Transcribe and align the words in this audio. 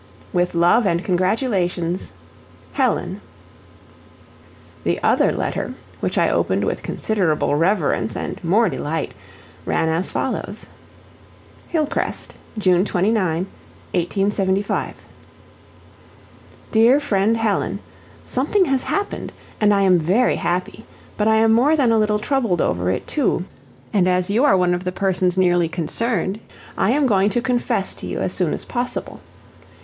"With 0.33 0.55
love 0.55 0.87
and 0.87 1.03
congratulations, 1.05 2.11
"HELEN." 2.73 3.21
The 4.83 4.99
other 5.03 5.31
letter, 5.31 5.75
which 5.99 6.17
I 6.17 6.27
opened 6.31 6.63
with 6.63 6.81
considerable 6.81 7.53
reverence 7.55 8.15
and 8.15 8.43
more 8.43 8.67
delight, 8.67 9.13
ran 9.63 9.89
as 9.89 10.11
follows: 10.11 10.65
"HILLCREST, 11.67 12.33
June 12.57 12.83
29, 12.83 13.45
1875. 13.93 15.05
"DEAR 16.71 16.99
FRIEND 16.99 17.37
HELEN: 17.37 17.79
Something 18.25 18.65
has 18.65 18.81
happened, 18.81 19.31
and 19.61 19.71
I 19.71 19.83
am 19.83 19.99
very 19.99 20.37
happy, 20.37 20.83
but 21.15 21.27
I 21.27 21.35
am 21.35 21.53
more 21.53 21.75
than 21.75 21.91
a 21.91 21.99
little 21.99 22.17
troubled 22.17 22.59
over 22.59 22.89
it, 22.89 23.05
too, 23.05 23.45
and 23.93 24.07
as 24.09 24.31
you 24.31 24.43
are 24.45 24.57
one 24.57 24.73
of 24.73 24.83
the 24.83 24.91
persons 24.91 25.37
nearly 25.37 25.69
concerned, 25.69 26.39
I 26.75 26.89
am 26.89 27.05
going 27.05 27.29
to 27.29 27.39
confess 27.39 27.93
to 27.93 28.07
you 28.07 28.17
as 28.19 28.33
soon 28.33 28.51
as 28.51 28.65
possible. 28.65 29.21